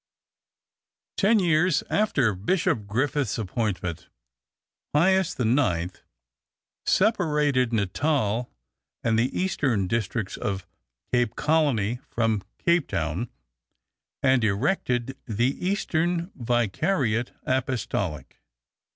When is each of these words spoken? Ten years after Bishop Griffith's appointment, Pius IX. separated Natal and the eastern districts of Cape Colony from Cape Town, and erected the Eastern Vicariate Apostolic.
Ten 1.15 1.37
years 1.37 1.83
after 1.87 2.33
Bishop 2.33 2.87
Griffith's 2.87 3.37
appointment, 3.37 4.09
Pius 4.93 5.39
IX. 5.39 6.01
separated 6.87 7.71
Natal 7.71 8.49
and 9.03 9.19
the 9.19 9.29
eastern 9.39 9.85
districts 9.85 10.37
of 10.37 10.65
Cape 11.13 11.35
Colony 11.35 11.99
from 12.09 12.41
Cape 12.57 12.87
Town, 12.87 13.29
and 14.23 14.43
erected 14.43 15.15
the 15.27 15.53
Eastern 15.63 16.31
Vicariate 16.33 17.33
Apostolic. 17.43 18.41